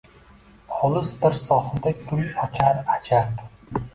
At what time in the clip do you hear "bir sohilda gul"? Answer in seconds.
1.25-2.23